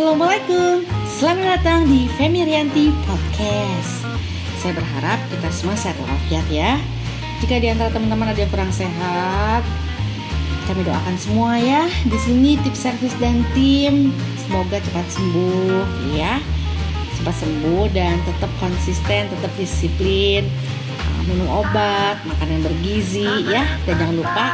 [0.00, 0.88] Assalamualaikum.
[1.12, 4.00] Selamat datang di Femi Rianti Podcast.
[4.56, 6.80] Saya berharap kita semua sehat walafiat ya.
[7.44, 9.60] Jika di antara teman-teman ada yang kurang sehat
[10.64, 11.84] Kami doakan semua ya.
[12.08, 14.16] Di sini tips service dan tim.
[14.40, 15.84] Semoga cepat sembuh
[16.16, 16.40] ya.
[17.20, 20.48] Cepat sembuh dan tetap konsisten Tetap disiplin.
[20.96, 23.68] Uh, Minum obat, makan yang bergizi ya.
[23.84, 24.46] Dan jangan lupa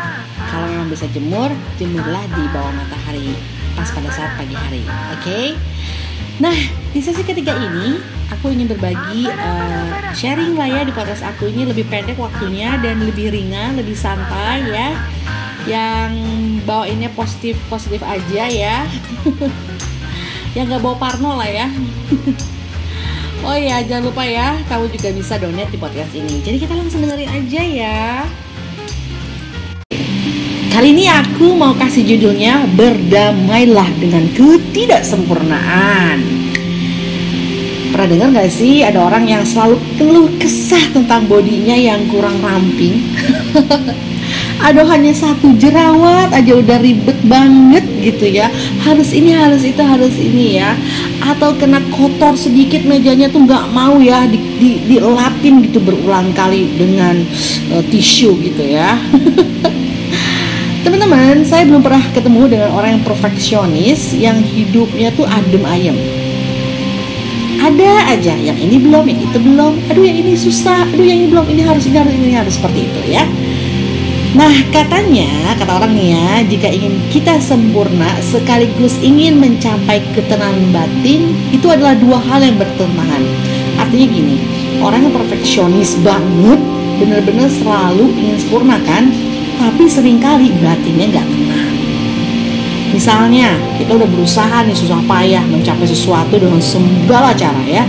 [0.51, 4.83] kalau memang bisa jemur, jemurlah di bawah matahari pas pada saat pagi hari.
[5.13, 5.21] Oke.
[5.21, 5.47] Okay?
[6.37, 6.57] Nah,
[6.93, 7.97] di sesi ketiga ini
[8.29, 13.05] aku ingin berbagi uh, sharing lah ya di podcast aku ini lebih pendek waktunya dan
[13.05, 14.89] lebih ringan, lebih santai ya.
[15.69, 16.13] Yang
[16.65, 18.85] bawainnya positif positif aja ya.
[20.57, 21.69] yang gak bawa parno lah ya.
[23.47, 26.41] oh ya, jangan lupa ya, kamu juga bisa donate di podcast ini.
[26.41, 28.25] Jadi kita langsung dengerin aja ya.
[30.77, 36.21] Kali ini aku mau kasih judulnya Berdamailah dengan ketidaksempurnaan.
[37.97, 43.09] Pernah dengar gak sih ada orang yang selalu keluh kesah tentang bodinya yang kurang ramping?
[44.69, 48.53] Aduh hanya satu jerawat aja udah ribet banget gitu ya.
[48.85, 50.77] Harus ini harus itu harus ini ya.
[51.25, 56.69] Atau kena kotor sedikit mejanya tuh gak mau ya di, di, Dilapin gitu berulang kali
[56.77, 57.17] dengan
[57.73, 59.01] uh, tisu gitu ya
[60.87, 65.99] Teman-teman, saya belum pernah ketemu dengan orang yang perfeksionis yang hidupnya tuh adem ayem.
[67.59, 69.83] Ada aja yang ini belum, yang itu belum.
[69.91, 72.87] Aduh yang ini susah, aduh yang ini belum, ini harus ini harus ini harus seperti
[72.87, 73.27] itu ya.
[74.39, 81.35] Nah katanya, kata orang nih ya, jika ingin kita sempurna sekaligus ingin mencapai ketenangan batin,
[81.51, 83.27] itu adalah dua hal yang bertentangan.
[83.83, 84.39] Artinya gini,
[84.79, 86.63] orang yang perfeksionis banget,
[87.03, 89.11] benar-benar selalu ingin sempurna kan,
[89.57, 91.75] tapi sering kali batinnya nggak tenang.
[92.97, 97.85] Misalnya, kita udah berusaha nih susah payah mencapai sesuatu dengan segala cara ya.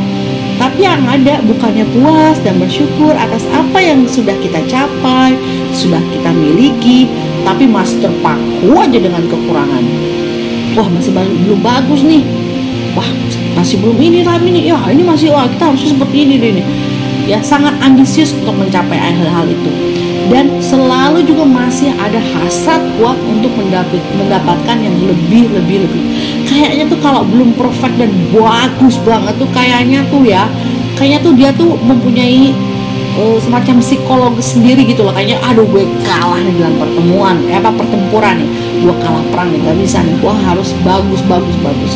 [0.57, 5.37] Tapi yang ada bukannya puas dan bersyukur atas apa yang sudah kita capai,
[5.71, 7.07] sudah kita miliki,
[7.45, 9.85] tapi masih terpaku aja dengan kekurangan.
[10.73, 12.25] Wah, masih belum bagus nih.
[12.97, 13.07] Wah,
[13.53, 14.65] masih belum ini lah ini.
[14.65, 16.65] Ya, ini masih wah kita harus seperti ini nih.
[17.29, 19.71] Ya, sangat ambisius untuk mencapai hal-hal itu
[20.27, 26.03] dan selalu juga masih ada hasrat kuat untuk mendapat, mendapatkan yang lebih lebih lebih.
[26.43, 30.43] Kayaknya tuh kalau belum perfect dan bagus banget tuh kayaknya tuh ya
[30.99, 32.51] kayaknya tuh dia tuh mempunyai
[33.15, 35.15] uh, semacam psikologis sendiri gitu loh.
[35.15, 38.49] Kayaknya aduh gue kalah nih dalam pertemuan eh, apa pertempuran nih.
[38.83, 40.15] Gue kalah perang nih gak bisa nih.
[40.19, 41.93] Gue harus bagus bagus bagus.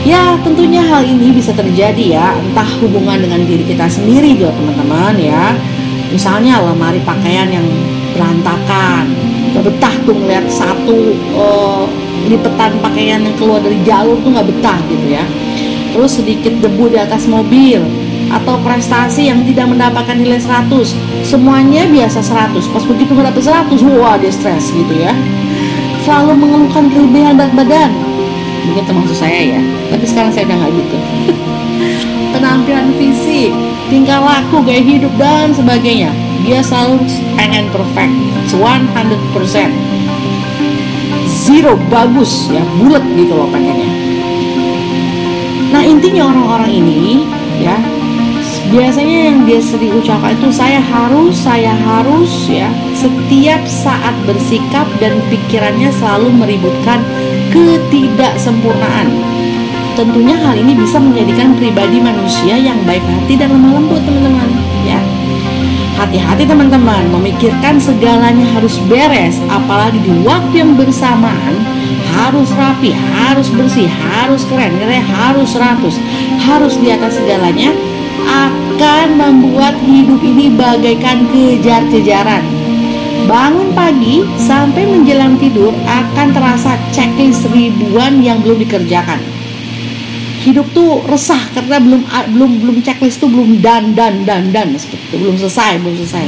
[0.00, 5.12] Ya tentunya hal ini bisa terjadi ya Entah hubungan dengan diri kita sendiri juga teman-teman
[5.20, 5.52] ya
[6.12, 7.66] misalnya lemari pakaian yang
[8.14, 9.10] berantakan.
[9.50, 11.86] Gak betah tuh ngeliat satu uh,
[12.30, 15.24] lipetan pakaian yang keluar dari jalur tuh gak betah gitu ya.
[15.90, 17.82] Terus sedikit debu di atas mobil
[18.30, 20.70] atau prestasi yang tidak mendapatkan nilai 100
[21.26, 25.10] semuanya biasa 100 pas begitu mendapat 100 wah dia stres gitu ya.
[26.06, 27.90] Selalu mengeluhkan kelebihan berat badan.
[28.70, 29.60] Mungkin termasuk saya ya.
[29.90, 30.96] Tapi sekarang saya udah nggak gitu
[32.32, 33.52] penampilan fisik
[33.90, 36.14] tingkah laku, gaya hidup dan sebagainya.
[36.46, 37.04] Dia selalu
[37.34, 38.14] pengen perfect,
[38.48, 39.68] 100%.
[41.26, 43.90] Zero bagus ya, bulat gitu loh pengennya.
[45.74, 47.26] Nah intinya orang-orang ini
[47.62, 47.78] ya
[48.70, 55.18] biasanya yang dia sering ucapkan itu saya harus, saya harus ya setiap saat bersikap dan
[55.30, 57.02] pikirannya selalu meributkan
[57.50, 59.10] ketidaksempurnaan
[59.98, 64.48] Tentunya hal ini bisa menjadikan pribadi manusia yang baik hati dan lemah lembut teman-teman.
[64.86, 65.02] Ya.
[65.98, 71.58] Hati-hati teman-teman, memikirkan segalanya harus beres, apalagi di waktu yang bersamaan.
[72.10, 75.94] Harus rapi, harus bersih, harus keren, nilai harus 100,
[76.42, 77.70] harus di atas segalanya
[78.26, 82.42] akan membuat hidup ini bagaikan kejar-kejaran.
[83.30, 89.39] Bangun pagi sampai menjelang tidur akan terasa checklist ribuan yang belum dikerjakan
[90.40, 92.02] hidup tuh resah karena belum
[92.32, 96.26] belum belum checklist tuh belum dan dan dan dan seperti belum selesai belum selesai.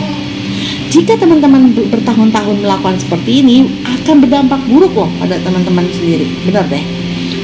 [0.92, 6.28] Jika teman-teman bertahun-tahun melakukan seperti ini akan berdampak buruk loh pada teman-teman sendiri.
[6.44, 6.84] Benar deh.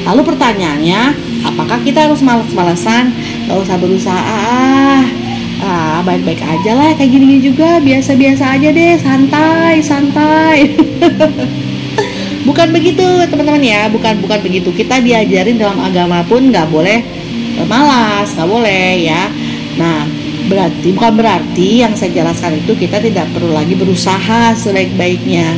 [0.05, 1.00] Lalu pertanyaannya
[1.49, 3.09] apakah kita harus malas-malasan?
[3.49, 4.20] Gak usah berusaha.
[4.20, 5.05] Ah,
[5.65, 7.81] ah baik-baik aja lah kayak gini juga.
[7.81, 9.00] Biasa-biasa aja deh.
[9.00, 10.76] Santai santai
[12.46, 13.88] bukan begitu teman-teman ya.
[13.90, 14.70] Bukan bukan begitu.
[14.75, 16.99] Kita diajarin dalam agama pun nggak boleh
[17.58, 19.23] eh, malas nggak boleh ya.
[19.79, 20.06] Nah
[20.49, 25.55] berarti bukan berarti yang saya jelaskan itu kita tidak perlu lagi berusaha sebaik-baiknya.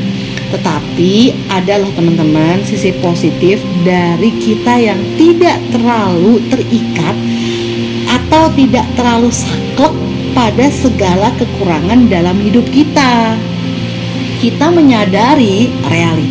[0.51, 7.15] Tetapi adalah teman-teman sisi positif dari kita yang tidak terlalu terikat
[8.11, 9.95] atau tidak terlalu saklek
[10.35, 13.39] pada segala kekurangan dalam hidup kita.
[14.43, 16.30] Kita menyadari realitas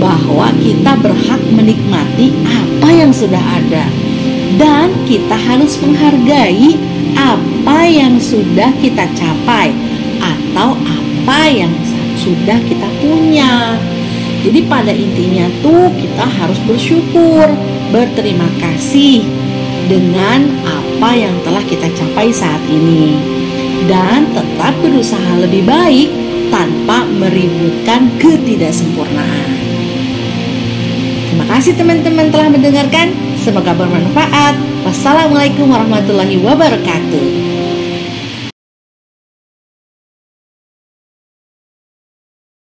[0.00, 3.84] bahwa kita berhak menikmati apa yang sudah ada
[4.56, 6.74] dan kita harus menghargai
[7.14, 9.70] apa yang sudah kita capai
[10.18, 11.70] atau apa yang
[12.18, 13.76] sudah kita punya.
[14.40, 17.44] Jadi pada intinya tuh kita harus bersyukur,
[17.92, 19.28] berterima kasih
[19.84, 23.20] dengan apa yang telah kita capai saat ini
[23.84, 26.08] dan tetap berusaha lebih baik
[26.48, 29.69] tanpa meributkan ketidaksempurnaan.
[31.30, 33.14] Terima kasih teman-teman telah mendengarkan.
[33.38, 34.58] Semoga bermanfaat.
[34.82, 37.49] Wassalamualaikum warahmatullahi wabarakatuh.